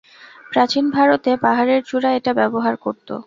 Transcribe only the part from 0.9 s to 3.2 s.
ভারতে, পাহাড়ের চূড়ায় এটা ব্যবহার করত।